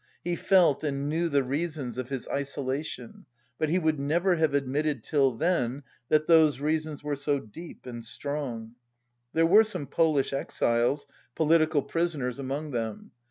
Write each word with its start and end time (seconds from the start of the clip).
He 0.23 0.35
felt 0.35 0.83
and 0.83 1.07
knew 1.07 1.29
the 1.29 1.43
reasons 1.43 1.99
of 1.99 2.09
his 2.09 2.27
isolation, 2.27 3.27
but 3.59 3.69
he 3.69 3.77
would 3.77 3.99
never 3.99 4.33
have 4.37 4.55
admitted 4.55 5.03
till 5.03 5.33
then 5.33 5.83
that 6.09 6.25
those 6.25 6.59
reasons 6.59 7.03
were 7.03 7.15
so 7.15 7.39
deep 7.39 7.85
and 7.85 8.03
strong. 8.03 8.71
There 9.33 9.45
were 9.45 9.63
some 9.63 9.85
Polish 9.85 10.33
exiles, 10.33 11.05
political 11.35 11.83
prisoners, 11.83 12.39
among 12.39 12.71
them. 12.71 13.11